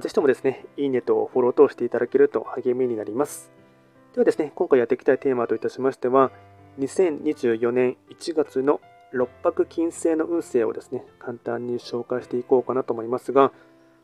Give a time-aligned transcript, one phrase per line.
[0.00, 3.52] ぜひともですね、いいねとフォローとしていただけると励みになります。
[4.14, 6.30] ではですね、今回やっていきたいテーマといたしましては、
[6.78, 8.80] 2024年1月の
[9.12, 13.52] 6泊金星の運勢をですね、簡単に紹介していこうかなと思いますが、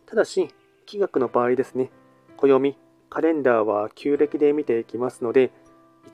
[0.06, 0.48] ただし、
[0.84, 1.90] 気学の場合ですね、
[2.36, 2.76] 暦、
[3.08, 5.50] カレンダーは旧暦で見ていきますので、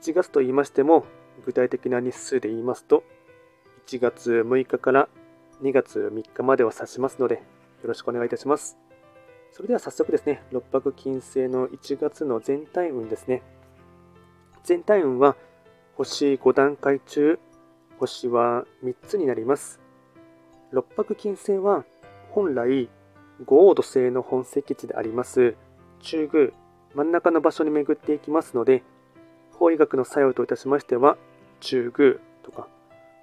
[0.01, 1.05] 1月と言いましても、
[1.45, 3.03] 具体的な日数で言いますと、
[3.87, 5.09] 1月6日から
[5.61, 7.41] 2月3日までを指しますので、よ
[7.89, 8.77] ろしくお願いいたします。
[9.55, 13.41] それでは早速ですね、六白金星の1月の全体運ですね。
[14.65, 15.37] 全体運は
[15.95, 17.39] 星5段階中、
[17.97, 19.79] 星は3つになります。
[20.71, 21.85] 六白金星は
[22.31, 22.89] 本来、
[23.45, 25.55] 五黄土星の本石地であります
[26.01, 26.49] 中宮、
[26.93, 28.83] 真ん中の場所に巡っていきますので、
[29.53, 31.15] 法医学の作用といたしましては、
[31.61, 32.67] 中宮とか、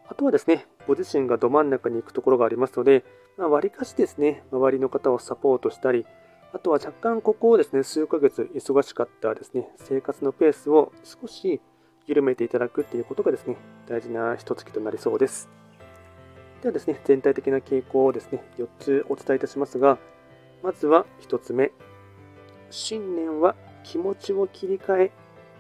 [0.09, 3.05] あとはですね、ご自身がど真ん中に行くところがありますので、
[3.37, 6.07] まあ、割かしですね、周りの方をサポートしたり、
[6.53, 11.61] あとは若干ここをですね、数ヶ月忙しかったですね、生活のペースを少し
[12.07, 15.49] 緩めていただくっていうことがですね、大事な一月となりそうです。
[16.61, 19.99] ではですね、全体的な傾向をですね、4つお伝えいたしますが、
[20.63, 21.73] まずは1つ目。
[22.71, 25.13] 新年は気持ちを切り替え、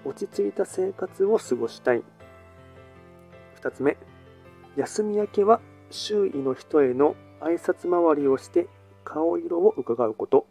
[0.04, 2.02] 落ち着いた生活を過ごしたい。
[3.60, 3.96] 2つ目。
[4.76, 8.68] 休み明けは周囲の人への挨拶回りをして
[9.04, 10.46] 顔色を伺うこと。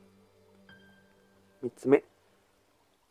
[1.63, 2.03] 3つ目、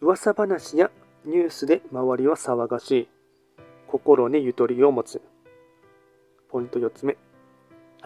[0.01, 0.91] 噂話や
[1.25, 3.09] ニュースで周りは騒がしい。
[3.87, 5.23] 心にゆとりを持つ。
[6.51, 7.17] ポイント4つ目、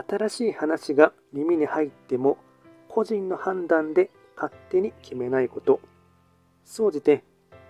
[0.08, 2.38] 新しい話が耳に入っても
[2.88, 5.80] 個人の判断で勝手に決めないこと。
[6.64, 7.24] 総じて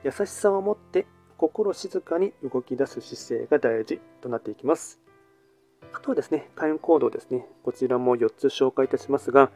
[0.05, 1.07] 優しさを持って
[1.39, 5.04] 心静かに動き出す姿勢が大事となっていきます。
[5.95, 7.47] あとはですね、開運行動ですね。
[7.63, 9.53] こちらも4つ紹介いたしますが、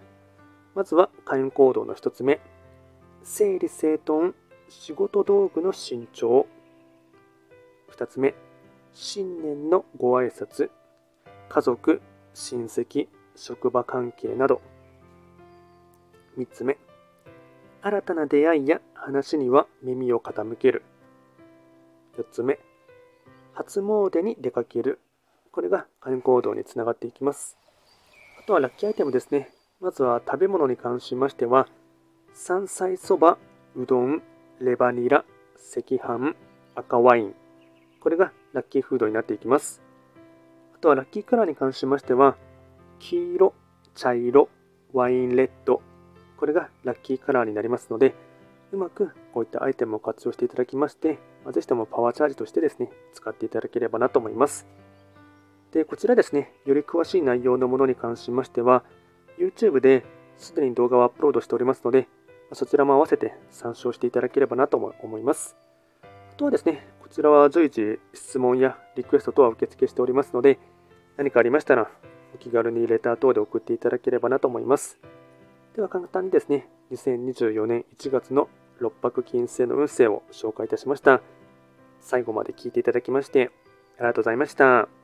[0.77, 2.41] まずは開運行動の1つ目。
[3.25, 4.35] 整理整頓、
[4.69, 6.47] 仕事道具の新調。
[7.91, 8.37] 2つ目、
[8.93, 10.71] 新年のご挨拶、
[11.49, 12.01] 家族、
[12.35, 14.63] 親戚、職場関係など。
[16.39, 16.79] 3つ目、
[17.83, 20.85] 新たな出会いや話には耳を傾ける。
[22.17, 22.61] 4つ目、
[23.55, 25.01] 初詣に出かける。
[25.53, 27.57] これが開運行動につながっていきます。
[28.39, 29.51] あとはラッキーアイテムですね。
[29.81, 31.69] まずは食べ物に関しましては、
[32.35, 33.39] 山菜そば、
[33.77, 34.23] うどん、
[34.61, 35.25] レバニラ、
[35.77, 36.35] 赤飯、
[36.75, 37.35] 赤ワイン。
[38.01, 39.83] これがラッキーフードになっていきます。
[40.75, 42.37] あとはラッキーカラーに関しましては、
[42.99, 43.55] 黄色、
[43.95, 44.49] 茶色、
[44.93, 45.83] ワインレッド。
[46.37, 48.15] これがラッキーカラーになりますので、
[48.73, 51.19] うまくこういったアイテムを活用していただきまして、
[51.53, 54.67] ぜひともパワーチャージとしてですね、使っていただければなと思います。
[55.73, 58.85] で、こちらですね、より詳しい内容のものに関しましては、
[59.39, 60.05] YouTube で
[60.37, 62.09] すでに動画をアップロードしておりますので、
[62.53, 65.57] そちらも合わせて参照していただければなと思います。
[66.03, 70.59] あとはですね、こちらは随時質問やリクエスト等は受付しておりますので、
[71.17, 71.91] 何かありましたら
[72.35, 74.99] お気軽にレター等で送っていただければなと思います。
[75.75, 78.49] では簡単にですね、2024年1月の
[78.81, 81.21] 6泊金星の運勢を紹介いたしました。
[82.01, 83.51] 最後まで聞いていただきまして
[83.99, 84.98] ありがとうございました。